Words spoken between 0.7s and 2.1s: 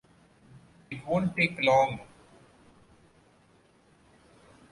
It won't take long.